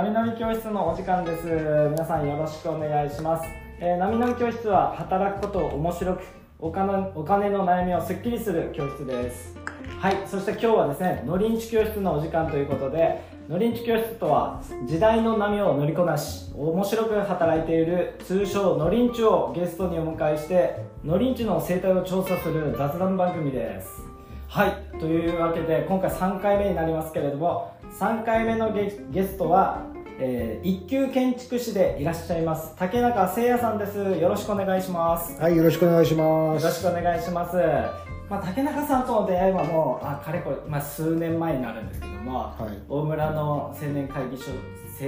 [0.00, 1.44] なみなみ教室のお時間です。
[1.90, 3.46] 皆さんよろしくお願いします、
[3.80, 6.22] えー、なみなみ教室は働くことを面白く
[6.58, 9.54] お金お金の悩みをすっきりする教室です。
[9.98, 24.02] はいそして今日はですねのりんち教室のお時間ということでのりんち教室とは時代の波を乗りこなし面白く働いている通称のりんちをゲストにお迎えしてのりんちの生態を調査する雑談番組です。
[24.48, 29.82] はいというわけで今回3回目になりますけれども3回目のゲゲストは、
[30.20, 33.96] えー、一級建築士でいらっしゃいます竹中誠也さんです。
[33.98, 35.40] よろしくお願いします。
[35.40, 36.62] はいよろしくお願いします。
[36.62, 44.52] よろしくお願いしますまあ、竹中さんとの出会いはもうあかれこれ、まあ、数年前になるんですけども、はい、大村の青年会議所
[45.00, 45.06] 青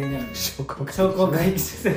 [0.00, 0.84] 年商工
[1.26, 1.96] 会議所青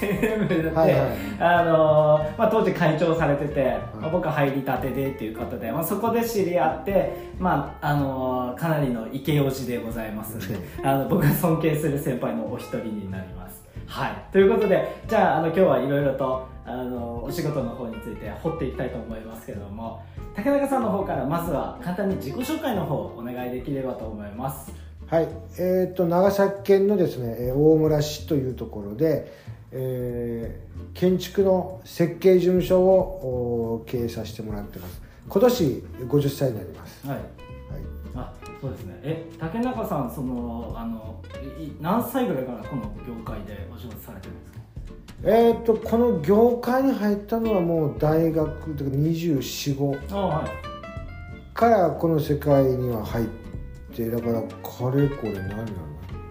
[0.00, 13.64] 年部で、はいはい、あのまあ、当時会長されてて、はい、まあ、僕は入りたてでっていうことで、まあ、そこで知り合って、まああのかなりのイケオジでございますのであの僕が尊敬する先輩のお一人になります。
[13.86, 20.02] はい、ということでじゃああの今日はいろいろとあのお仕事の方について掘っていきたいと思いますけれども
[20.34, 24.72] 竹中さんの方からまずは簡単に自己紹介の方お願いできればと思います。
[25.06, 25.28] はい。
[25.58, 29.32] えーと、長崎県のですね大村市というところで、
[29.72, 35.00] えー、建築の設計事務所を経営させてもらってます。
[35.28, 35.64] 今年
[36.00, 37.06] 50歳になります。
[37.06, 37.26] はい、はい、
[38.16, 39.00] あそうですね。
[39.02, 41.22] え竹中さんそのあの
[41.80, 44.57] 何歳ぐらいからこの業界でお仕事されてるんですか？
[45.24, 53.26] えーと、この業界に入ったのはもう大学とか245、はい、からこの世界には入っ
[53.94, 55.56] てだからかれこれ何な？
[55.56, 55.72] んだ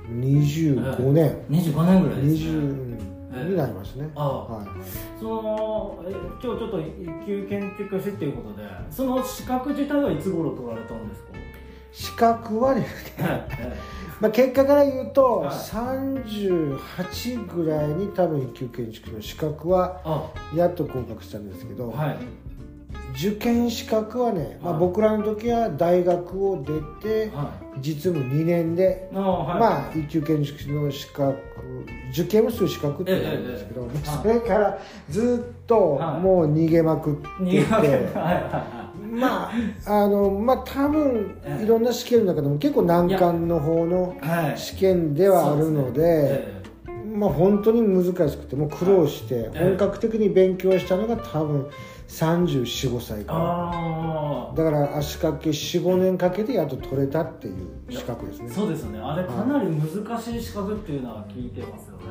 [0.09, 11.33] 25年、えー、25年ぐらいですね、になりますね、はい、そのえ今日ちょっと一級建築士っていうことでその資格自体はいつ頃取られたんですか？
[11.97, 12.85] 資格はね、
[14.21, 22.17] まあ結果から言うと、はい、38ぐらいに多分一級建築の資格はやっと合格したんですけど、はい、
[23.15, 27.31] 受験資格はね、まあ、僕らの時は大学を出て、
[27.81, 31.35] 実務2年で、まあ一級建築士の資格
[32.11, 34.77] 受験をする資格ってなるんですけど、それから
[35.09, 38.07] ずっともう逃げまくってて。
[39.11, 39.51] まあ。
[39.85, 44.17] あのまあ多分いろんな試験の中でも結構難関の方の
[44.55, 46.61] 試験ではあるので、
[47.13, 51.69] まあ本当に難しくても苦労して本格的に勉強したのが多分
[52.07, 53.33] 345歳か
[54.55, 57.55] らだから足掛け45年かけてやっと取れたっていう
[57.89, 58.49] 資格ですね。
[58.49, 58.99] そうですよね。
[58.99, 62.03] あれかなり難しい資格っていうのは聞いてますよね、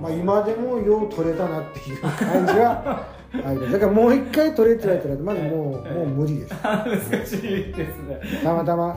[0.00, 3.06] まあ今でもよう取れたなっていう感じは
[3.42, 6.54] だからもう一回取れって言われたらまずもう,、もう無理です。
[6.62, 8.20] 難しいですね。
[8.42, 8.96] たまたま。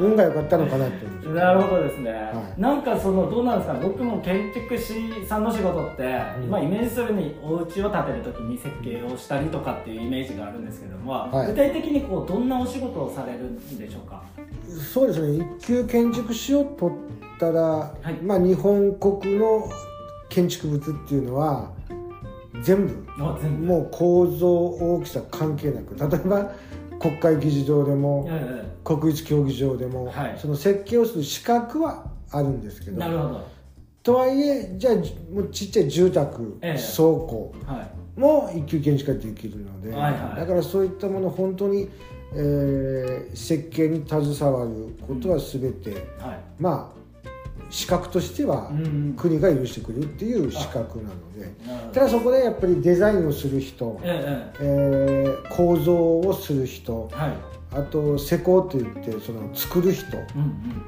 [0.00, 2.18] 運が良かったのかなってなるほどですね、は
[2.56, 3.78] い、なんかそのどうなんですか？
[3.82, 6.02] 僕も建築士さんの仕事って、
[6.42, 14.22] うん、まあイメージするにお家を建てる時に設計をしたりとかっていうイメージがあるんですけども、はい、具体的にこうどんなお仕事をされるんでしょうか？
[14.92, 15.44] そうですね。
[15.60, 19.68] 一級建築士を取ったら、はい、まあ日本国の
[20.28, 21.70] 建築物っていうのは
[22.62, 22.94] 全部。
[23.48, 25.94] もう構造大きさ関係なく。
[25.96, 26.52] 例えば
[27.00, 28.28] 国会議事堂でも、
[28.84, 33.52] 国立競技場でも、はい、その設計をする資格はあるんですけどなるほど。
[34.02, 34.94] とはいえじゃあ
[35.32, 37.54] もうちっちゃい住宅、ええ、倉庫
[38.16, 41.88] も一級建築ができるので、はいはい、だからそういったもの本当に、
[42.34, 46.26] えー、設計に携わることは全て、うん。
[46.26, 47.01] はい、まあ
[47.72, 48.70] 資格としては
[49.16, 51.50] 国が許してくれるっていう資格なので、
[51.92, 57.32] ただそこでやっぱりデザインをする人、ええー、構造をする人、はい、
[57.74, 60.04] あと施工って言ってその作る人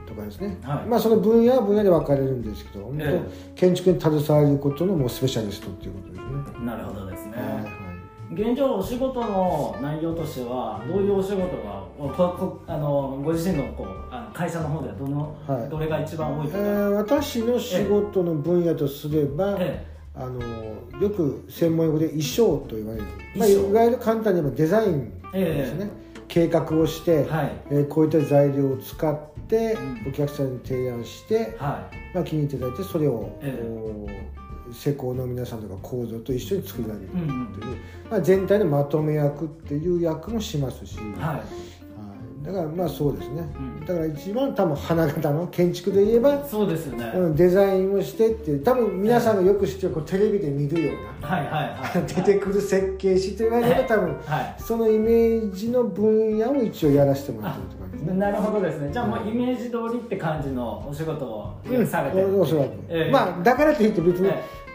[0.07, 6.67] とかですね、まあその分野は分野で分かれるんですけど、ええ、建築に携わることのもうスペシャリストっていうことですね。
[6.67, 7.84] なるほどですね、はい
[8.33, 11.85] 現状お仕事の内容としてはどういうお仕事が
[12.67, 19.95] あのご自身のこうあの会社の方ではどの、はい、どれが一番多いか、えー、私の仕事の分野とすれば、ええ。
[20.17, 20.41] あの
[21.01, 23.05] よく専門用語で衣装と言われる、
[23.35, 29.19] まあ、いわゆる簡単に言えばデザインですね、え計画をして、はい、えー、こういった材料を使っ
[29.49, 33.57] てお客さんに提案して、はい、まあ、気に入っていただいてそれを、え
[34.73, 37.79] 施工の皆さんとか構造と一緒に作り上げるっていう、うんうん、
[38.11, 41.74] まあ、全体のまとめ役っていう役もしますし、はい、
[42.45, 47.35] だからまあそうですね、うん、だから一番多分花形の建築で言えばそうですよね。
[47.35, 58.19] デザインをしてっていう多分皆さんがよく知ってるこうテレビで見るような、はいはいはい、 出てくる設計士と言われれば多分、はい、そのイメージの分野を一応やらせてもらってるって感じですね。
[58.19, 58.91] なるほどですね。
[58.93, 61.55] じゃあもうイメージ通りって感じのお仕事を
[61.87, 63.07] されてる、うん、おそらく、え。
[63.09, 64.29] ー、まあだからといって別に、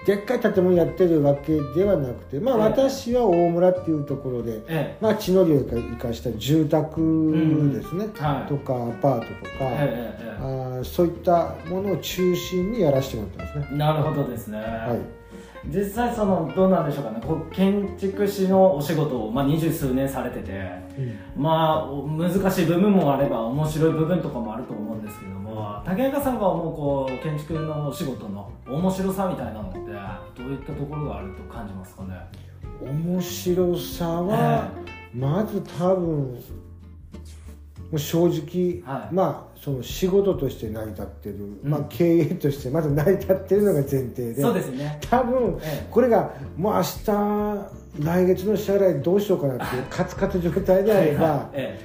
[0.06, 8.12] でっかい建物やってるわけではなくて、まあ、私は大村っていうところで、ええ、まあ、地の利を生かした住宅ですね、うん。
[8.14, 13.78] はい、とかアパートとか、え、あそういったものを中心にやらせてもらってますね。
[13.78, 15.20] なるほどですね、はい。
[15.68, 17.22] 実際そのどうなんでしょうかね。
[17.22, 20.52] こう建築士のお仕事をまあ二十数年されてて、
[20.98, 21.88] うん、まあ
[22.18, 32.16] 難しい部分もあれば面白い部分とかもあると思うんですけども竹中さんが思うこう建築のお仕事の面白さみたいなのってどういったところがあると感じますかね？
[32.82, 34.70] 面白さは、
[35.14, 36.42] まず多分
[37.92, 45.00] もう正直、はい、まあその仕事として成り立ってる、うん、まあ経営としてまず成り立ってるのが前提でそうですね。
[45.10, 45.60] 多分、
[45.90, 51.48] これがもう明日来月の支払いどうしようかなっていうカツカツ状態であれば、はい。
[51.54, 51.84] ええ、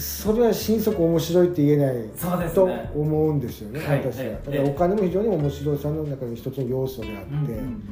[0.00, 2.10] それは心底面白いって言えない、ね、
[2.54, 2.64] と
[2.94, 7.82] 思うんですよね、はい、私は、だからお金も非常に面白さの中の一つの要素であって、うんうん、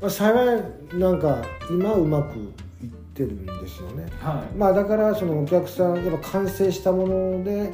[0.00, 7.70] まあ、幸いなんか今うまくってるんですよね、はい、まあだからそのお客さんやっぱ完成したもので、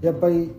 [0.00, 0.50] やっぱり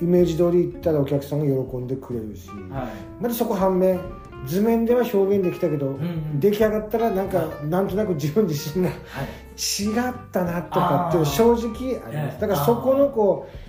[0.00, 4.00] イメージ通りいったらお客さんが喜んでくれるし、はい、またそこ反面
[4.46, 12.40] 図面では表現できたけど、うんうん、出来上がったらなんか、はい、なんとなく自分自身も、違ったなとかっていう正直あります。
[12.40, 13.64] だからそこのこう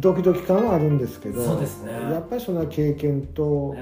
[0.00, 3.74] ドキドキ感はあるんですけどそうです、ね、やっぱりその経験と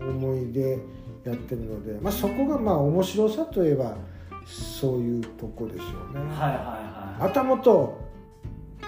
[0.00, 0.78] 思いで
[1.24, 3.96] やってるので、まあ、そこがまあ面白さといえば
[4.44, 6.20] そういうとこでしょうね。
[6.20, 6.54] はいは
[7.18, 7.98] いはい、頭と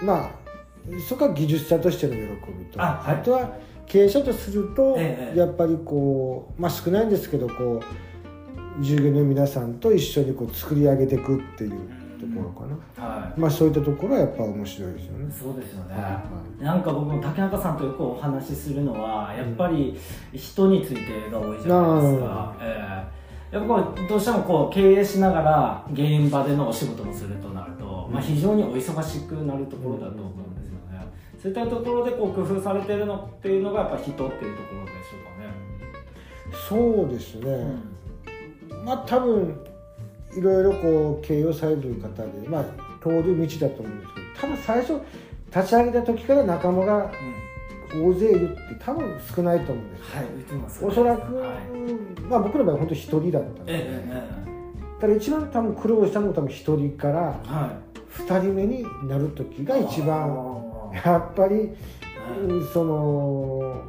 [0.02, 0.30] まあ
[1.08, 2.18] そこは技術者としての喜
[2.52, 3.56] びとあはい、あとは
[3.86, 7.80] 経営者とすると、ええ、やっぱりこうまあ少ないんですけどこ
[8.80, 11.70] う従業員の皆さんと一緒にこう作り上げていくっていう
[12.20, 15.32] ところかな、はい、まあそういったところはやっぱ面白いですよね。
[15.32, 16.22] そうですよね、は
[16.60, 19.98] い、なんか僕も竹中さんとよくお話しするのはやっぱり
[20.34, 23.16] 人についてが多いじゃないですか、うん、えー
[23.50, 30.45] やっぱこうどうしてもこう経営しながら現場でのお仕事もするとなると、まあ、非常にお忙しくなるところだと思うん
[31.42, 36.58] そういったところでこう工夫されてるのっていうのがやっぱ人っていうところでしょうかね。
[36.68, 37.50] そうですね、
[38.70, 39.60] うん、まあ多分
[40.36, 42.64] いろいろこう経営をされる方でまあ
[43.02, 45.00] 通る道だと思うんですけど多分最初
[45.54, 47.46] 立ち上げた時から仲間が、うん。
[47.94, 57.40] 大勢いるって多分少ないと思うんです、はい、おそらく、はい、まあ僕の場合本当一人だったんで、ええ、ただ一番多分苦労したのも多分一人から
[58.08, 60.65] 二人目になる時が一番
[61.04, 61.70] やっぱり、
[62.72, 63.82] その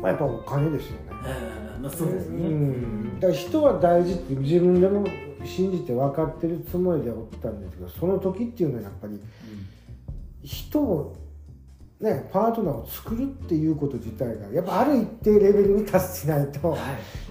[0.00, 0.98] まあやっぱお金ですよね、
[1.82, 5.06] まあ、そうですね、うん、だから人は大事って自分でも
[5.44, 9.20] 信じて分かってるつもりでおったんですけどその時っていうのはやっぱり
[10.42, 11.16] 人を
[12.00, 16.80] ね、パートナーを作るっていうこと自体がやっぱある一定レベルに達しないと、はい、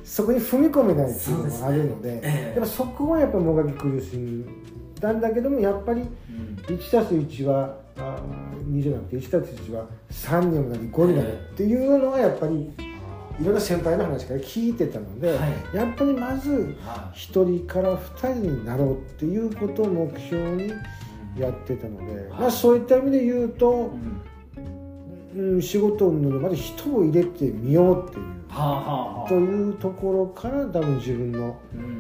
[0.04, 2.54] そこに踏み込めないっていうのがあるので、ね。
[2.56, 4.46] っぱそこはやっぱもがき苦しん
[5.00, 6.04] だんだけどもやっぱり
[6.68, 8.04] 1+1 は、うん、
[8.70, 12.72] あ2じゃなくて 1+1 は3にもなり5になるっていうのはやっぱり。
[13.40, 16.76] いろんな先輩の話から聞いてたので、はい、やっぱりまず
[17.16, 20.74] 1人から2人になろうっていうことを目標に
[21.38, 23.94] やってたので、まあ、そういった意味で言うと、
[25.36, 31.99] うんうん、仕事をのまで人を入れてみようっていう、はあはあ、というところから多分自分の、うん、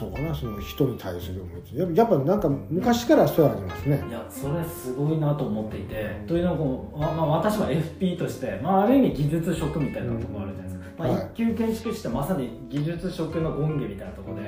[0.00, 4.02] そうかなその人に対する思いやっぱなんか昔からそうありますね。
[4.08, 14.42] いやそれすごいなと思っていて、うん、というのも、まあ、私は FP として、まあ、ある意味技術職みたいなところあるじゃないですか、まあ、一級建築士ってまさに技術職の権下みたいなところで、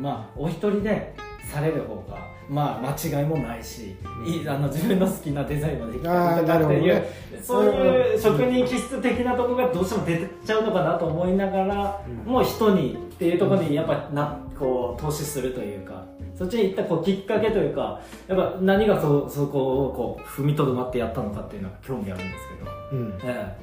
[0.00, 3.94] まあお一人でされる方がまあ間違いもないし、
[4.26, 7.08] いあの自分の好きなデザインもできたりとかっていう、ね、
[7.40, 16.04] そういう職人気質的なところがどうしても出ちゃうのかなと思いながら、うん、もう人にっていうところにやっぱなこう投資するというか
[16.36, 23.18] そっちに行ったこうきっかけというかやっぱ何がそそこをこう踏みとどまってやったのかっていうのは興味あるんですけど、うん。
[23.22, 23.56] え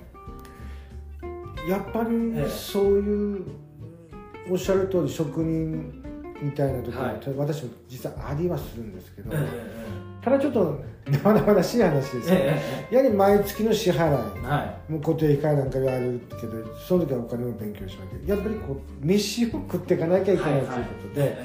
[1.68, 3.46] え、やっぱりそういう
[4.50, 6.02] おっしゃる通り職人
[6.42, 9.36] みたいなところ、はい、私も実はありはするんですけど、
[10.22, 18.36] ただちょっとなかなしい話ですよ、ね、やはり毎月の支払い、はい、もう固定費なんかやるけどその時はお金を勉強しなきゃ。
[18.36, 20.74] やっぱりこう飯を食っていかなきゃいけないというこ
[21.10, 21.38] とで、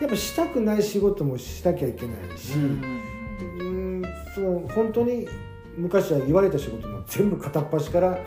[0.00, 3.22] やっぱしたくない仕事もしなきゃいけないし、うん、
[3.60, 4.02] うん
[4.34, 5.26] その本当に
[5.76, 8.18] 昔は言われた仕事も全部片っ端から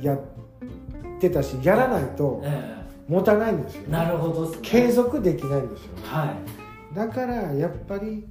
[0.00, 0.20] やっ
[1.20, 2.44] てたし、やらないと
[3.08, 6.36] 持たないんですよ、ね、なるほど、ね、継続できないんですよ、ね、は
[6.92, 8.26] い、だからやっぱり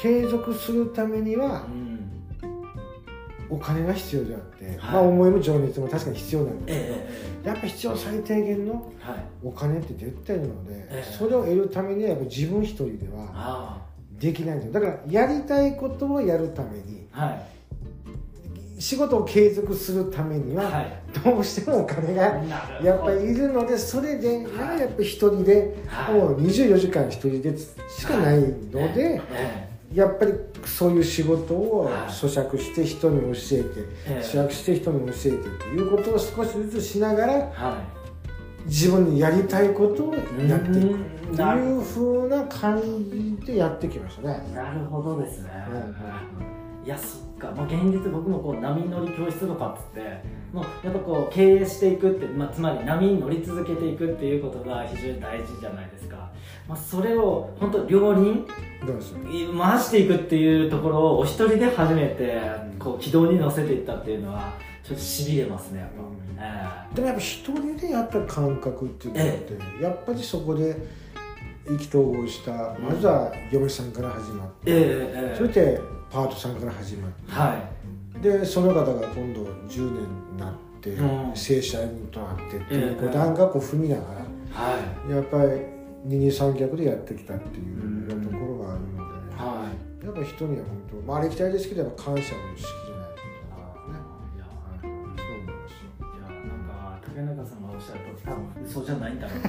[0.00, 1.66] 継続するためには、
[3.52, 8.92] お金が必要であって、はい、まあ思いも情熱も確かに必要なんですけど、えー、やっぱ必要最低限の
[9.44, 13.82] お金って絶対いるので、えー、それを得るためにはやっぱ自分一人では
[14.18, 14.72] できないんですよ。
[14.72, 17.52] だからやりたいことをやるために、はい。
[18.78, 20.86] 仕事を継続するためには、
[21.22, 22.22] どうしてもお金が
[22.82, 25.76] やっぱりいるのでそれで、やっぱり一人で、
[26.08, 29.20] もう24時間一人でしかないので、
[29.94, 30.32] やっぱり
[30.64, 37.52] そういう仕事を咀嚼して人に教えて、咀嚼して人に教えてということを少しずつしながら、
[38.66, 41.22] 自分にやりたいことをやっていく。
[41.36, 42.80] というふうな感
[43.10, 44.52] じでやってきましたね。
[44.54, 45.50] なるほどですね。
[46.84, 50.22] いやそっか、まあ、現実僕もこう波乗り教室とかっつって
[50.52, 56.30] もうやっぱこう経営していくって、まあ、つまり波に乗り続けていくっていうことが非常に大事じゃないですか、
[56.68, 58.46] まあ、それを本当両輪
[59.58, 62.40] 回していくっていうところをお一人で初めて
[62.78, 64.52] こう軌道に乗せていったっていうのは
[64.84, 66.22] ちょっとしびれますねやっぱ、うん。
[66.38, 70.76] えー、でもやっぱ一人でやった感覚っていうのって、えー、やっぱりそこで
[71.70, 75.80] 意気投合した、まずは嫁さんから始まって、えー、それで
[76.10, 77.81] パートさんから始まって、はい、
[78.20, 84.20] でその方が今度10年になって、うん、正社員となってっていう段階を踏みながら、
[84.52, 84.78] は
[85.08, 85.62] い、やっぱり
[86.04, 89.68] 二人三脚でやってきたっていうところがあるので、は
[90.02, 93.56] い、やっぱ人には本当、まあ、ありきたりですけど感謝の式じゃないですか
[93.88, 93.94] ね。
[94.36, 94.44] いや、
[94.82, 95.96] そう思いますよ。
[96.00, 99.40] いや、なんか竹中さんがおっしゃると多分嘘じゃないんだろう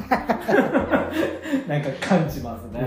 [1.68, 1.74] な。
[1.76, 2.80] なんか感じますね。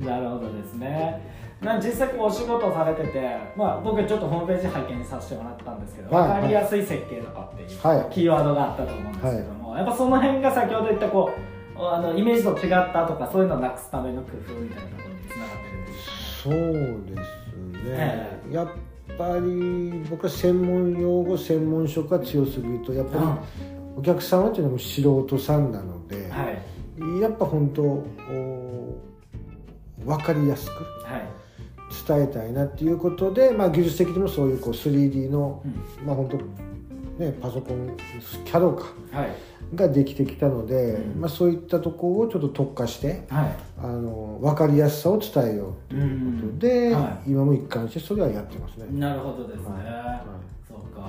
[0.00, 1.37] うん、なるほどですね。
[1.60, 11.32] な実際こうお仕事されてて、まあ、僕ちょっとホームページ拝見させてもらったんですけど、はい、分かりやすい設計とかっていうキーワードがあったと思うんですけども、はい、やっぱその辺が先ほど言ったこ
[11.76, 17.28] うあのイメージと違ったとかそういうのをなくすための工夫みたいなところにつながってるんですそうです
[17.84, 18.68] ね、えー、やっ
[19.16, 23.24] ぱり僕は専門用語専門職が強すぎるとやっぱり
[23.96, 28.04] お客様っていうのも素人さんなので、はい、やっぱ本当
[30.04, 31.37] 分かりやすく、はい
[32.06, 36.36] 伝えたいなっていうことで、まあ、技術的にもそういうこう 3D の、うん、まあ本当
[37.24, 37.96] ねパソコン
[38.44, 39.30] CAD か、はい、
[39.74, 48.86] ができてきたので、うん、まあ、そういったところをちょっと特化して、はい、あの分かりやすさを伝えようということで、はい、今も一貫してそれはやってますね。
[48.98, 49.64] なるほどですね、
[50.68, 51.00] そうか、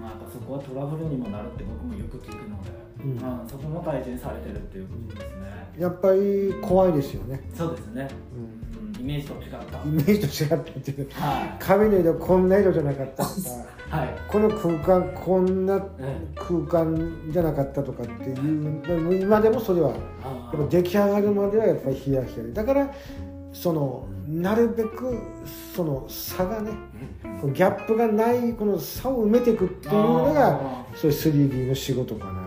[0.00, 2.70] まあ、やっぱそこはトラブルにもなるって僕もよく聞くので、
[3.04, 5.46] うん、まあ、そこも大事にされてるっていうことですね。
[5.78, 7.42] やっぱり怖いですよね。
[7.54, 8.65] そうですね、うん
[9.02, 9.82] メージと違った。
[9.82, 15.80] イメージと違ったっていう、はい、髪の色こんな色じゃなかったとか、はい、この空間こんな
[16.34, 19.98] 空間じゃなかったとかっていう、今でもそれはやっ
[20.52, 22.52] ぱ出来上がるまではやっぱりヒヤヒヤで。
[22.52, 22.90] だから
[23.52, 25.18] そのなるべく
[25.74, 26.72] その差がね
[27.54, 30.60] ギャップがないこの差を埋めていくっていうのが
[30.94, 32.46] そういう 3D の仕事かな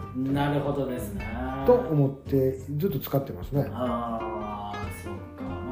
[0.50, 1.26] なるほどですね。
[1.66, 3.64] と思ってずっと使ってますね。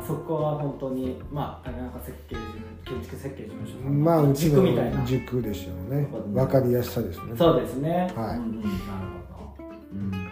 [0.08, 1.70] そこは本当にまあ
[2.06, 2.38] 設計
[2.86, 5.06] 建築設計事務所まあ軸みたいな。
[5.06, 7.34] 軸でしょうね分かりやすさですね。
[7.38, 8.12] そうですね。
[8.16, 8.70] はい、うん、なる
[9.34, 10.30] ほど、うん、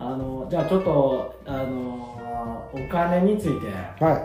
[0.00, 3.68] あのじゃあちょっとあのお金について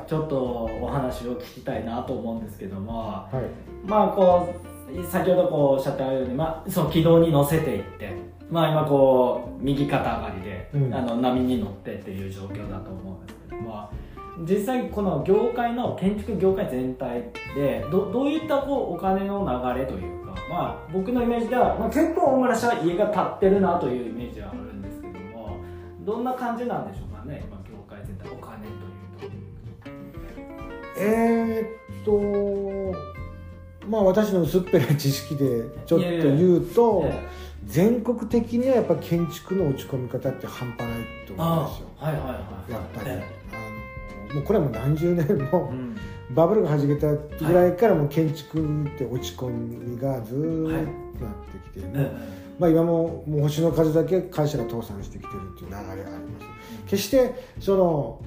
[0.07, 4.53] ちょっとお話を聞きたいなと思うんですけども、はい、まあこ
[4.91, 8.15] う先ほどこうおっしゃったように、まあ、その軌道に乗せていって
[8.49, 13.89] まあ今こう右肩上がりで、うん、あの波に乗ってっていう状況だと思うんですけども
[14.39, 25.59] 実際この業界の建築業界全体でどどういったこうお金の流れというか、まあ、僕のイメージでは、まあ、結構大村市は家が建ってるなというイメージはあるんですけども
[25.99, 29.29] どんな感じなんでしょうかね今業界全体お金というと。
[30.97, 32.97] えー、っと
[33.87, 37.05] まあ私の薄っぺらい知識でちょっと言うと。
[37.65, 41.87] 全国的にはやっぱ建築の落ち込み方って半端ないと思うんですよ。
[41.97, 42.35] はいはいは
[42.67, 43.09] い、やっぱり、
[44.33, 45.95] もうこれはもう何十年も、うん、
[46.35, 50.37] バブルがはじけたぐらいからもう建築って落ち込みがずっ
[51.19, 52.11] となってきて、はい、
[52.59, 56.45] まあ、今ももう星の数だけ会社が倒産してきてるっていう流れがあります。
[56.87, 58.21] 決してその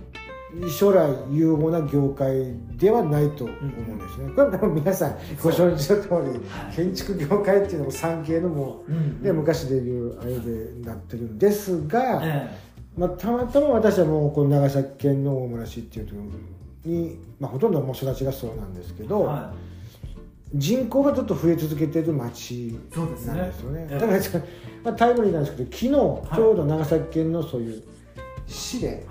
[0.70, 4.30] 将来有望な業界ではないと思うんですね。
[4.34, 6.40] これは皆さんご承知の通り、
[6.74, 8.84] 建築業界っていうのも産経のも、
[9.20, 12.22] ね、昔でいうあれでなってるんですが、
[12.96, 16.20] まあ、たまたま私はもうこの長崎県の大村市っていうとこ
[16.84, 19.52] ろに、まあ、ほとんどもう育ちがそうなんですけど、は
[20.54, 23.26] い、人口がずっと増え続けてる町なんです
[23.60, 24.18] よね、ね、だから、
[24.84, 27.82] まあ、タイムリーなんですけど昨日ちょうど長崎県のそういう
[28.46, 29.06] 市で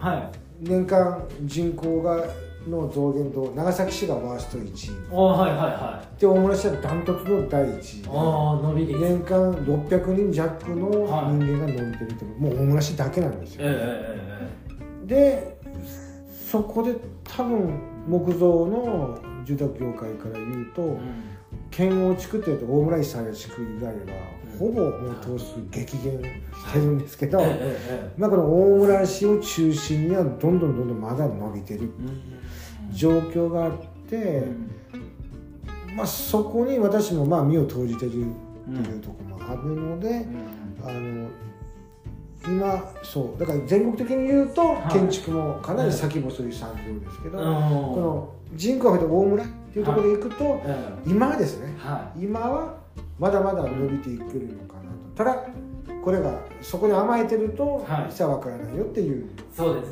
[0.61, 2.25] 年間人口が
[2.69, 5.15] の増減と長崎市がワースト1位。
[5.15, 6.19] あはいはいはい。
[6.19, 8.05] で大村市はダントツの第1位。
[8.07, 15.57] あ伸び年間600人弱の人間が伸びてるって、はい、もう大村市だけなんですよ、えー、で
[16.51, 20.99] そこで多分木造の住宅業界から言うと、うん、
[21.71, 23.95] 県央地区っていうと大村市最地区以外は
[24.57, 27.49] ほぼもう頭数激減してるんですけど、はい、
[28.17, 31.91] まあ、この大村市を中心にはどんどんどんどんまだ伸びてる。
[32.89, 33.73] うん状況があっ
[34.09, 34.43] て、
[35.95, 40.25] まあ、そこに私もまあ身を投じてるっていうところもあるので、
[40.83, 41.29] あの
[42.47, 50.61] 今そうだから全国的に言うと建築もかなり先細い産業ですけど、この人口が増えた大村っていうところでいくと、
[51.05, 51.73] 今はですね、
[52.17, 52.77] 今は
[53.19, 55.15] まだまだ伸びていけるのかなと。
[55.15, 55.47] ただ
[56.05, 59.27] これがそこに甘えてると実は分からないよっていう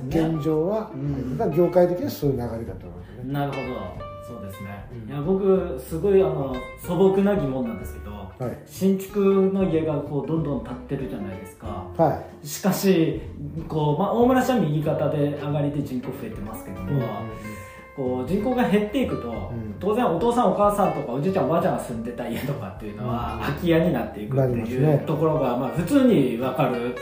[0.09, 3.33] 現状は、うん、業界的にはそういう流れだと思いますね。
[3.33, 4.13] なるほど。
[4.25, 13.21] そうですね、うん、いや僕すごいあの素朴な疑問なんですけど、はい、新築の家がこうどんどん建ってるじゃないですか、はい、しかし
[13.67, 17.62] こう、まあ、大村市は右肩で上がりで人口増えてますけども、うん
[17.95, 26.95] こう人口が減っていくと、うん、当然お父さんお母さんとかおじいちゃんおばあちゃんが住んでた家とかっていうのは、空き家になっていくっていうところが、まあ、普通に分かる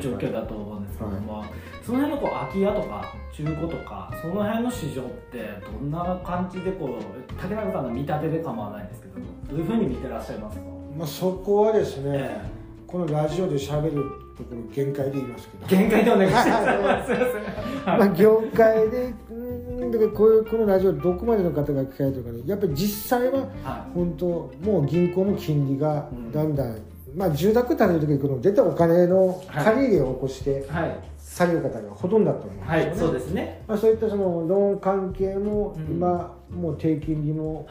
[0.00, 1.48] 状況だと思うんですけども、はい、
[1.84, 10.64] その辺のこう空き家とか中古とかその辺の市場ってどんな感じでこう竹中さんの見立てで構わないんですけどもどういうふうに見てらっしゃいますか、
[10.96, 15.66] まあ、そこはですね、えー、このラジオで喋るところ限界で言いますけど。
[15.66, 16.48] 限界でお願いします。
[17.84, 19.14] まあ業界で
[19.90, 23.46] だからこういうこのラジオどこまでの方が聞かれてるかねやっぱり実際は
[23.94, 24.26] 本当、
[24.62, 26.78] もう銀行の金利がだんだん、
[27.14, 30.66] まあ住宅建てる時にこの絶対お金の借り入れを起こして、
[31.18, 37.66] される方がほとんどだと思うんですよね、はい、そうですね、まあ、そういったそのローン関係も今、もう低金利も、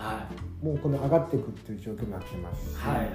[0.61, 3.07] もうこの上がっていくっていう状況になってます、はいはい。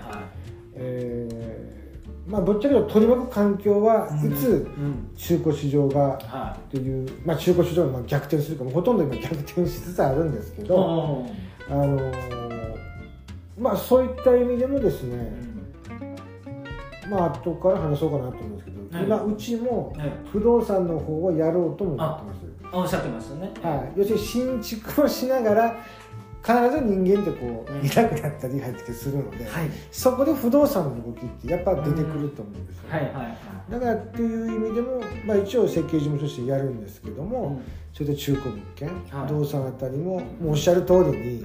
[0.75, 1.92] えー
[2.27, 4.69] まあ、ぶっちゃけ取り巻く環境はいつ
[5.17, 7.05] 中古市場がとい。
[7.05, 11.27] う、まあ、中古市場が逆転するかもほとんど今逆転しつつあるんですけど、
[11.69, 12.13] あの
[13.59, 15.33] まあ、そういった意味でもですね、
[17.11, 19.97] まあ後から話そうかなと思うんですけど、今うちも
[20.31, 22.43] 不動産の方をやろうと思ってます。
[22.75, 25.77] おっしゃってましたね、はい、要するに新築をしながら
[26.43, 37.63] 必ず人間ってこう、いなくなったり入ってきたりするので、はい、そこで不動産の動きってやっぱ出てくると思うんですよ、ね、はいはいはい、だからっていう意味でも、まあ、一応設計事務所としてやるんですけども、うん、
[37.95, 41.45] それで中古物件、はい、不動産あたりももうおっしゃる通りに、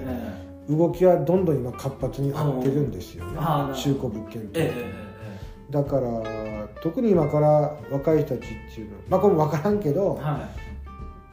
[0.68, 3.38] 動きはどんどん今活発に合ってるんですよね、
[3.74, 10.67] 中古物件って、えー、だから特に今から若い人たちっていうのはまあこれも分からんけど、はい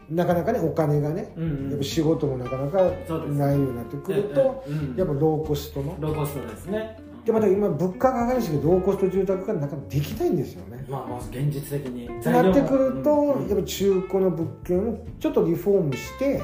[0.10, 5.96] なかなかねお金がね、うんうん、やっぱ仕事もなかなかないようになってくると、うん、やっぱローコストの。
[6.00, 6.98] ローコストですね。
[7.26, 10.86] でまた今物価が上がるしローコスト住宅がなかなかできないんですよね。
[10.88, 12.08] まあまあ現実的に。
[12.08, 16.40] なってくると、うんうん、やっぱ中古の物件をちょっとリフォームして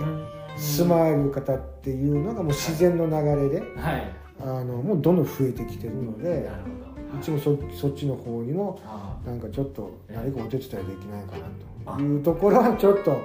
[0.57, 6.80] 住まえる方っていうのがもう自然の流れで、はい、あのもうどんどん増えてきてるので、なるほど
[7.13, 8.79] うちもそそっちの方にも
[9.25, 11.71] なんかちょっと何かお手伝いできないかなと。
[11.99, 13.19] いうところはちょっと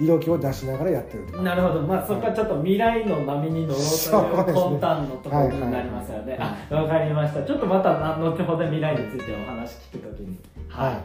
[0.00, 1.82] 色気を出しながらやってるなるほど。
[1.82, 6.40] まあそこはちょっと未来の波に乗ろうという魂胆のところになりますよね、はい。
[6.40, 7.42] はい、あわかりました。
[7.42, 10.38] ちょっとまた後ほど未来についてお話聞くときに。
[10.68, 11.02] は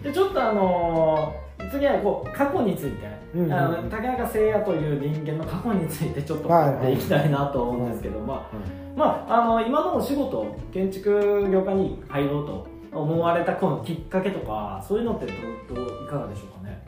[0.00, 8.56] い、でちょっとあのー、次はこう過去について、うんうん、あの竹中誠也という人間の過去についてちょっと聞いていきたいなと思うんですけど、まあ
[8.96, 15.26] まあ、あの今のお仕事建築業界に入ろうと思われたこのきっかけとかそういうのって
[15.68, 16.84] どどいかがでしょうかね？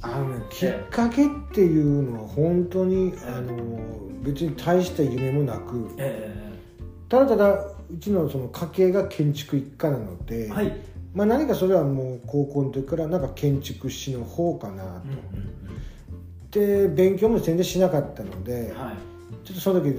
[0.00, 3.54] あの、ね、きっかけっていうのは本当に、あの
[4.22, 10.72] 別に大した夢もなく、えー、ただただうちのその家系が建築一家なので、はい、
[11.14, 15.02] まあ、何かそれはもう高校の時からなんか建築士の方かな
[16.50, 19.96] と、で勉強も全然しなかったので、はい、ちょっとその時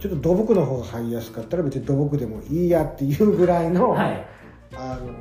[0.00, 4.26] ちょっと土木の方が入りやすかったら別に土木でもいいやっていうぐらいの、はい、
[4.74, 5.12] あの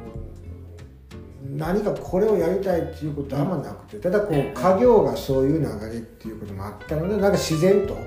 [1.58, 4.00] 何かこれをやりたいっていうことはあんまなくて。
[4.00, 7.98] ただこう家業がそういう流れっていうこともあったのでなんか自然と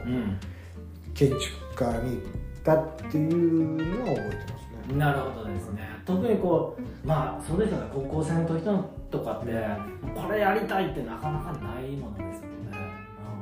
[1.14, 4.57] 建築家に行ったっていうのは覚えてます。
[4.57, 4.57] ね。
[4.96, 5.88] なるほどですね。
[6.06, 7.90] 特にこうまあそうですよね。
[7.92, 8.62] 高校生の時
[9.10, 9.52] とかって
[10.14, 12.48] これやりたいってなかなかないものですよ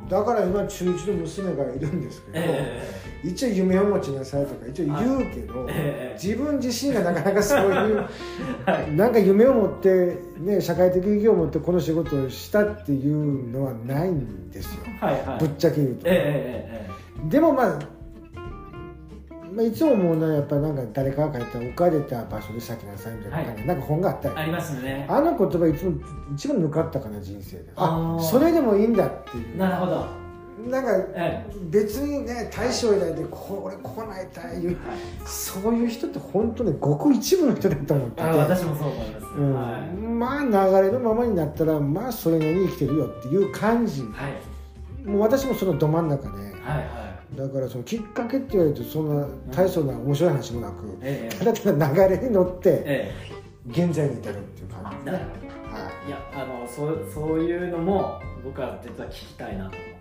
[0.09, 7.97] だから今中1の娘がいるんですけど、えー、一応夢を持ちなさいとか一応言うけど、えー、自分自身がなかなかそういう、
[8.65, 17.79] はい、なんか夢を持って、ね、社会的意義を持ってこの仕事をしたっていうのはないんですよ、はいはい、ぶっちゃけ言うと、えー、でもまあ
[19.57, 24.35] まあ、いつも思うのはやっぱなんか誰かが書いた置かれた場所で咲きなさいみたいな、はい、なんか本があったり。
[24.37, 25.07] ありますね。
[25.09, 25.93] あの言葉いつも
[26.35, 29.57] 一番抜かったかな人生であそれでもいいんだっていう。
[29.57, 30.07] なるほど。
[30.69, 30.91] なんか
[31.71, 34.77] 別にね大将以来でこ俺こうなりたいいう、はい、
[35.25, 38.29] そういう人って本当ねごく一部の人だと思ってて。
[38.29, 39.55] 私もそう思います、うん。
[39.55, 53.15] はい、まあ流れのままになったらまあそれなりに生きてるよっていう感じ、はい、もう私もそのど真ん中で、はいはいだからそのきっかけって言われるとそんな大層な面白い話もなく、ええ、ただただ流れに乗って、え、
[53.69, 55.19] 現在に至るっていう感じですね、は
[56.05, 59.97] い、いやあのそうそういうのも僕は実は聞きたいなと思って。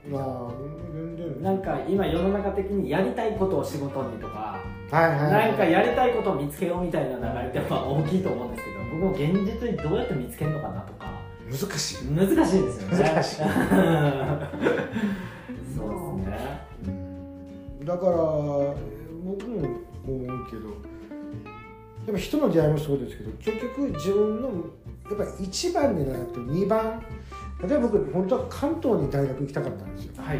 [1.41, 4.59] なんか今世の中的にやりたいことを仕事にとか、
[4.91, 11.07] はいはい、なんかやりたいことを見つけようみたいな流れってやっぱ大きいと思うんですけど 僕も現実にどうやって見つけるのかなとか。
[11.49, 12.11] 難しい。
[12.11, 13.03] 難しいですよね。
[13.03, 13.41] 難しい
[17.85, 20.75] だから僕も思うけど
[22.05, 24.49] でも人の出会いもそうですけど結局自分の
[25.09, 27.03] やっぱり1番でなくて2番。
[27.61, 30.39] 例えば僕本当は関東に大学行きたかったんですよ、はい、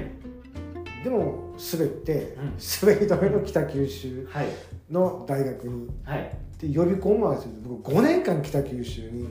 [1.02, 4.28] でも滑って、うん、滑り止めの北九州
[4.92, 9.30] の大学に、はい、で予備校も合わせて僕5年間北九州に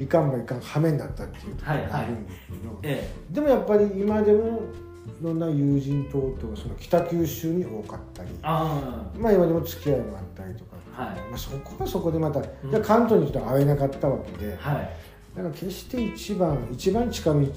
[0.00, 4.62] いかんばいかんはめになったっていうところがあるんですけど、はいはい、でもやっぱり今でも
[5.06, 11.16] いろんな友人等々その北九州に多かったりあまあ今でも付き合いもあったりとか、はい。
[11.28, 12.44] まあ、そこはそこでまた、う
[12.78, 14.90] ん、関東に来て会えなかったわけで、はい、
[15.36, 17.54] だから決して一番一番近道を通っ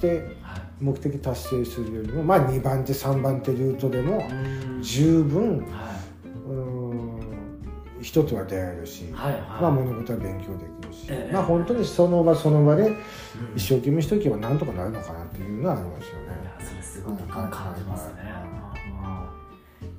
[0.00, 0.36] て、
[0.80, 4.22] 目的達成するよりも、まあ、2番手3番手ルートでも
[4.80, 5.92] 十分、は
[8.00, 10.74] い、人とは出会えるし、はいはい、まあ、物事は勉強できる。
[10.82, 12.92] し、ええ、まあ本当にその場その場で
[13.56, 16.54] 一生懸命しとけばなんとかなるのかなっていうのはありますよね。
[16.58, 18.34] それすごく感じますね。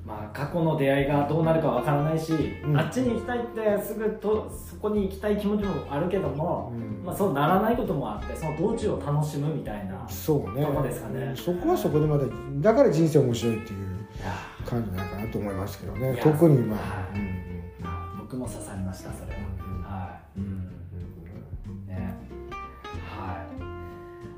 [0.06, 2.32] まあ、過去の出会いがどうなるかわからないし、
[2.64, 10.64] うん、あっちに行きたいってすぐとそこに行きたい気持ちもあるけども、うん、まあ、そうならないこともあってその道中を楽しむみたいなそうね。
[10.64, 11.34] とこですかね。
[11.34, 12.24] そこはそこでまた
[12.60, 14.06] だから人生面白いっていう
[14.64, 16.16] 感じなのかなと思いますけどね。
[16.22, 19.35] 特にまあ、うんうん、僕も刺さりましたそれ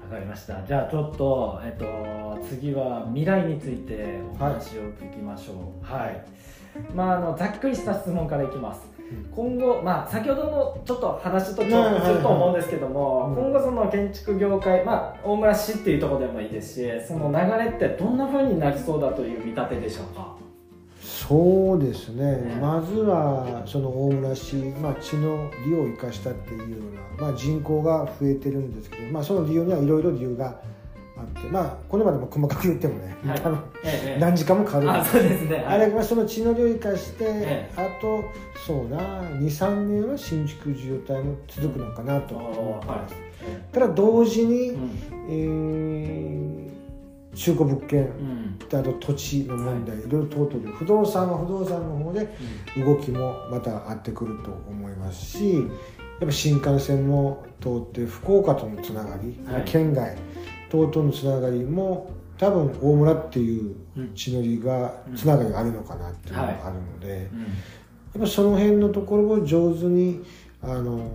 [0.08, 0.62] わかりました。
[0.66, 5.84] じゃあちょっと、えっと、次は未来についてお話を聞きましょう。
[5.84, 6.24] はい、はい、
[6.94, 8.80] まああのざっくりした質問からいきます。
[9.34, 20.36] 今後、まあ、先ほどのちょっと話とちょっとすると思うんですけども、今後その建築業界、まあ、大村市っていうところでもいいですしその流れってどんなふうになりそうだという見立てでしょうか？
[21.26, 26.76] そうですね、ね、まずはその大村市、まあ、地の利を生かしたっていうよ
[27.18, 30.60] うな、まあ、人口が増えてるんですけど、まあ、その理由にはいろいろ理由が
[31.16, 33.40] あってまあこれまでも細かく言ってもね、はい、
[34.20, 38.22] 何時間もかかるあそうですね、はい、あれがその地の利を生かして、え、あと
[38.64, 38.98] そうな
[39.40, 44.90] 23年は新築需要帯も続くのかなと思ってます、はい、ただ同時に、うん、
[45.28, 46.77] えー
[47.38, 52.28] 中古物件、うん、あと土地の問題、はい、いろいろ等々で不動産は不動産の方で
[52.76, 60.16] 動きもまたあってくると思いますしやっぱ新幹線も通って福岡とのつながり、はい、県外
[60.68, 63.76] 等々のつながりも多分大村っていう
[64.14, 67.28] 地のりがつながりがあるのかなっていうのがあるので、
[68.14, 70.24] やっぱその辺のところを上手に
[70.62, 71.10] あの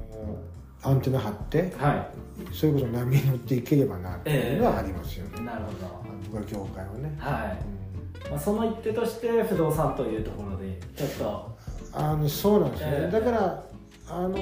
[0.84, 5.32] アンテナ張って、はい、それこそ波に乗っていければなっていうのはありますよね。
[5.36, 6.04] えー、なるほど。
[6.32, 7.16] これ業界はね。
[7.18, 11.54] はい、うん、まあ、その一手として不動産というところでちょっと。
[11.96, 13.64] あのそうなんですね、えー、だから
[14.10, 14.36] あの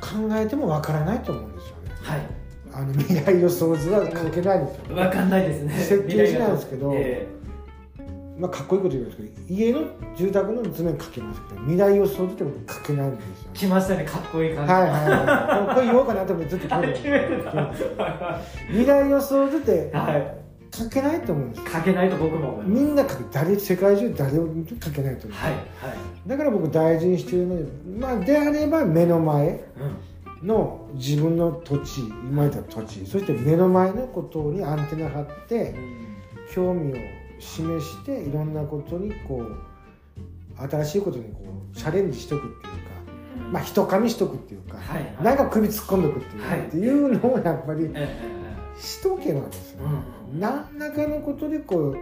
[0.00, 1.92] 考えてもわからないと思うんですよね。
[2.02, 2.20] はい。
[2.70, 5.72] あの未来予想図は書けないんですよわかんないですね。
[5.78, 7.37] 設計図なんですけど、えー
[8.38, 9.80] まあ、かっこいいこと言うんですけど家の
[10.16, 14.72] 住宅の図面書けますけど未来予想図って書けないんですよ、来ましたねかっこいい感じ。
[14.72, 14.90] はいはい。
[14.90, 17.02] はいこれ言おうかなと思ってずっと決めて
[18.68, 19.92] 未来予想図って
[20.72, 25.62] 書けないと思うんです書けないと僕もみんな書け誰世界中誰も書けないと思う、はいはい、
[26.26, 27.64] だから僕大事にしてるので
[27.98, 29.60] まあであれば目の前、
[30.42, 35.74] の自分の土地今言った土地そして目の前のことにアンテナ張って、
[36.52, 36.96] 興味を
[37.38, 41.40] 示していろんなことにこう新しいことにこ
[41.72, 42.68] うチャレンジしとくっていうか、
[43.52, 45.02] まあ人噛みしとくっていうか、はい。
[45.02, 47.88] はい、なんか首突っ込んどくっていう,、はい、っていうのをやっぱり
[48.78, 49.94] しとけなんですよ、ね、
[50.32, 51.96] うん、何らかのことでこう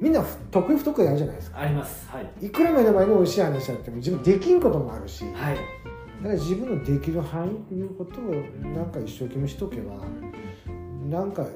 [0.00, 1.60] みんな得意不得意あるじゃないですか。
[1.60, 8.34] あります、はい、いくら目の前に美味しい話あっても自分できんこともあるし、はい、だから自分のできる範囲っていうことを
[8.70, 9.92] なんか一生懸命しとけば
[11.08, 11.46] なんか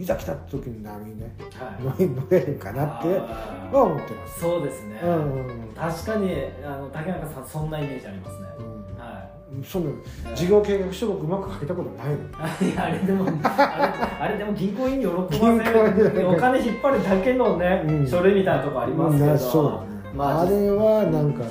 [0.00, 4.40] いざ来た時に波ね、はい、乗れるかなっては思ってます。
[4.40, 5.46] そうですね、うん。
[5.46, 6.34] うん、確かに
[6.64, 9.30] あの竹中さんそんなイメージありますね、うん、は
[9.62, 9.64] い。
[9.64, 9.92] その
[10.34, 12.16] 事業計画書僕うまく書けたことないの。
[12.82, 19.82] あれでもあれあれでも銀行員に喜ばせるお金引っ張るだけのね、うん、書類みたいなとこありますけど、そ
[20.14, 21.44] う、まあ、あれはなんか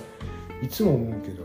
[0.60, 1.44] いつも思うけど、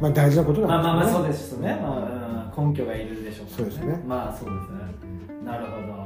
[0.00, 0.82] まあ大事なことなんですね。
[0.82, 4.02] まあまあまあそうですね、まあ、根拠がいるでしょう、ね、そうですね。
[4.06, 4.88] まあそうですね。
[5.48, 5.97] なるほど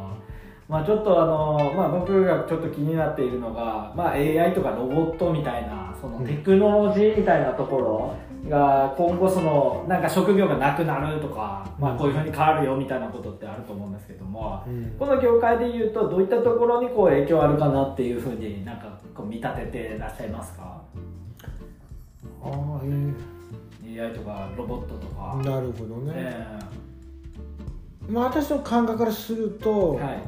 [0.73, 8.17] まあ、ちょっとあの、まあ、僕がちょっと気になっているのが、まあ、AI とかロボットみたいなそのテクノロジーみたいなところ
[8.49, 20.81] が今後そのなんか職業がなくなるとか、まあ、こういうふうに変わるよみたいなことってあると思うんですけども、うん、この業界でいうとどういったところにこう影響あるかなっていうふうになんかこう見立ててらっしゃいますか？
[22.43, 25.37] ああえー、AI とかロボットとか。
[25.45, 30.23] なるほどね、えー、まあ私の感覚からすると、はい、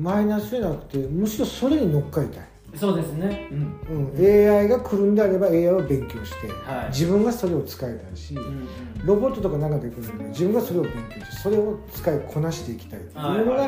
[0.00, 2.50] マイナスじゃなくてむしろそれに乗っかりたい。
[2.74, 8.68] そうですね、うん、うん、AI が来るんであれば AI を勉強して、はい、自分がそれを使いたいし、うんうん、
[9.04, 13.64] ロボットとかなんかできるんで自分がそれを勉強してそれを使いこなしていきたいっていうのが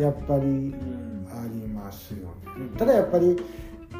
[0.00, 0.74] やっぱり
[1.30, 3.36] ありますよね、ただやっぱり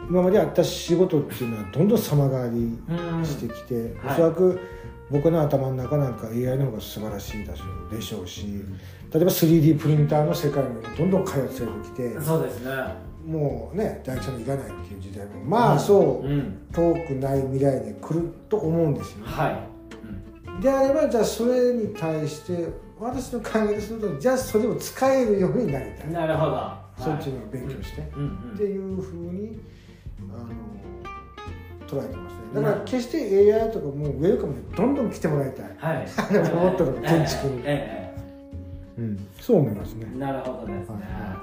[0.08, 4.60] 今まであった仕事っていうのはどんどん様変わりしてきて、うん、おそらく
[5.10, 7.44] 僕の頭の中なんか AI の方が素晴らしい
[7.94, 8.64] でしょうし、
[9.14, 12.72] 例えば 3D プリンターの世界もどんどん開発されてきてそうですね。
[13.24, 15.44] もうね大工さんいらないっていう時代も。
[15.44, 19.58] まあそう、うん、遠くない未来に来ると思うんですよ、はい。
[20.48, 26.10] うん、であればじゃあそれに対して私の考えでするとじゃあそれを使えるようになりたい。
[26.10, 26.72] なるほど。
[26.98, 28.10] そっちの勉強して、はい、
[28.54, 29.60] っていうふうに
[30.28, 30.48] あの
[31.86, 32.40] 捉えてますね。
[32.52, 37.62] だから決して AI とかもうウェルカムでどんどん来てもらいたい、はい、ロボットの建築に。
[37.64, 38.03] ええ
[38.96, 40.06] うん、そう思いますね。
[40.16, 40.96] なるほどですね。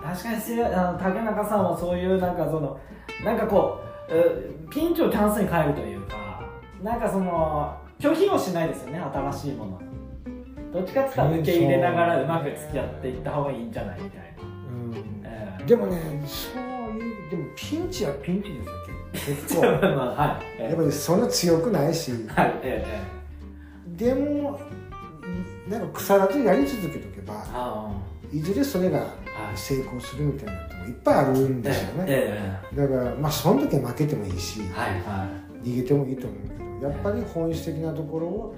[0.04, 2.80] はい、確かにあの竹中さんはそういうなんかその
[3.26, 6.50] なんかこうピンチをチャンスに変えるというか、
[6.82, 9.82] なんかその拒否をしないですよね新しいもの。
[10.74, 14.44] どっちかっていうと受け入れながらうまく付き合っていった方がいいんじゃないみたいな。
[14.44, 16.62] うんえー、でもねそう
[16.98, 18.82] いうでもピンチはピンチですよ
[19.14, 19.62] 結構。
[19.96, 20.62] まあはい。
[20.62, 22.12] やっぱりそんな強くないし。
[22.30, 22.54] はい。
[22.64, 24.60] えー、でも
[25.72, 27.92] なんか腐らずやり続けとけば
[28.32, 29.14] いずれそれが
[29.56, 34.62] 成功するみたいなこともいっぱいあるんですよね、だからまあその時は負けてもいいし、
[35.64, 38.56] 逃げてもいいと思うけどやっぱり本質的なところを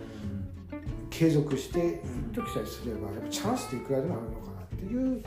[1.09, 1.99] 継続していっ
[2.33, 5.23] ときさえすればやっぱチャンスっていくらでもあるのかなっていう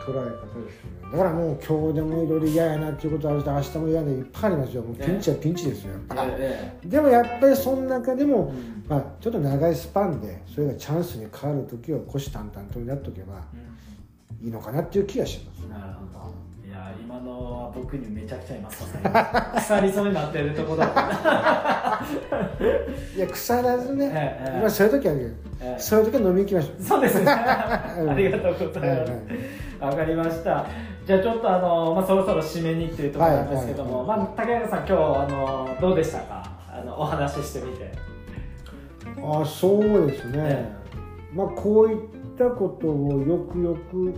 [0.00, 1.12] 捉え方ですよね。
[1.12, 4.82] だからもう今日でもいろいろ嫌やなっていうことあると明日も嫌でいっぱいありますよ。
[4.82, 13.42] もうピンチはピンチですよ、ね、でもやっぱりその中でも、うん、まあ、ちょっと長いスパンでそれがチャンスに変わる時は虎視眈々とやっとけば
[14.42, 16.20] いいのかなっていう気がします、なるほど。
[16.20, 16.49] い
[16.88, 18.92] や今のは僕にめちゃくちゃいます。
[18.94, 19.00] ね
[19.54, 20.84] 腐りそうになってるところ。
[23.16, 25.30] いや腐らずね、ええ、今そういう時あるけど、
[25.72, 26.82] え、そういう時は飲み行きましょう。
[26.82, 27.30] そうですね。
[27.32, 30.66] ありがとうございます、わかりました。
[31.06, 34.96] じゃあちょっとあの、まあ、そろそろ締めにっていうところなんですけども、まあ、竹原さん今日あ
[35.28, 36.42] のどうでしたか？
[36.72, 37.90] あのお話ししてみて。
[39.22, 40.72] あそうですね、
[41.34, 41.98] まあこういっ
[42.38, 44.14] たことをよくよく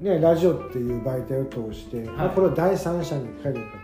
[0.00, 3.76] ねラジオっていう媒体を通して、はい、まあ、これを第三者に書いる方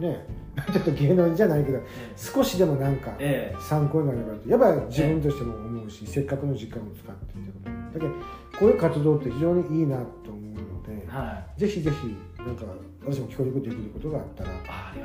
[0.00, 0.26] がね
[0.72, 1.80] ちょっと芸能人じゃないけど、
[2.16, 3.12] 少しでもなんか
[3.60, 7.98] 参考になればとやっぱり自分としても思うし、せっかくの時間を使ってってこと。
[7.98, 8.12] だけど
[8.58, 12.64] こういう活動って非常にいいなと思うので、はい、ぜひぜひなんか
[13.04, 14.50] 私も協力できることがあったら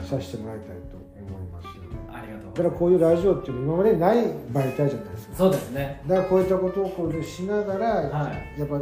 [0.02, 1.90] させてもらいたいと思いますよね。
[2.10, 2.54] ありがとう。
[2.54, 5.36] だからこういうラジオっていうのは今までない媒体じゃないですか。
[5.36, 6.02] そうですね。
[6.08, 8.82] だからこういったことをこうしながら、はい、やっぱ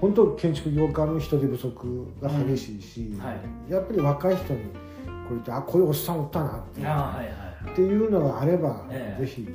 [0.00, 4.60] 本当建築業界の人手不足が激しいし、うんはい、やっぱり若い人に
[5.28, 9.48] こういったあこういうおっさんおったなって,、はいはい、っていうのがあれば、えー、ぜひ、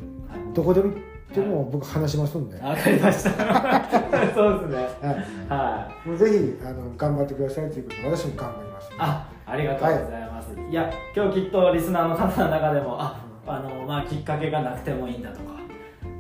[0.54, 0.94] どこでも
[1.34, 2.58] でも僕話しますんで。
[2.60, 3.32] わかりました。
[4.34, 5.18] そうですね。
[5.50, 6.08] はい。
[6.08, 8.92] もうぜひあの頑張ってくださいということで私も頑張ります。
[8.98, 10.56] あ、ありがとうございます。
[10.56, 15.56] はい、いや今日きっとリスナーの方の中でもああのまあきっかけがなくてもいいんだとか。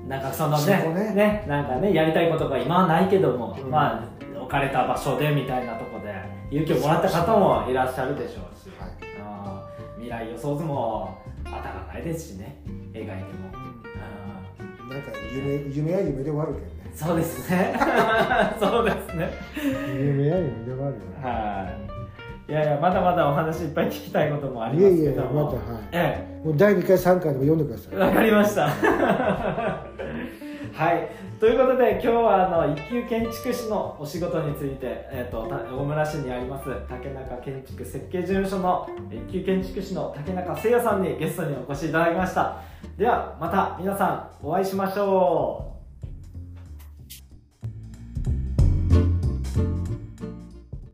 [0.07, 4.03] なんかそのねねねなんかねやりたいことが今はないけども、うん、まあ
[4.45, 6.13] 置かれた場所でみたいなとこで
[6.51, 12.61] 勇気をもらった方もいらっしゃるでしょうし、はい、あ未来予想図も当たらないですしね。
[12.93, 13.21] 描いても、
[14.83, 16.91] うん、なんか夢夢は夢で終わるけどね。
[16.93, 17.73] そうですね。
[18.59, 19.31] そうですね。
[19.97, 21.23] 夢は夢で終わるよね。
[21.23, 21.94] はい
[22.47, 25.01] いやいやまだまだお話いっぱい聞きたいこともありますけども。
[25.01, 27.95] いやいやまたはい、ええ、もう第2回3回でも読んでください。
[27.95, 28.67] わかりました。
[30.73, 31.25] はい。
[31.39, 42.61] ということで今日はあの一級建築士のお仕事について、えーと、大村市にあります竹中建築設計事務所の一級建築士の竹中誠也さんにゲストにお越しいただきました
[42.97, 45.74] ではまた皆さんお会いしましょう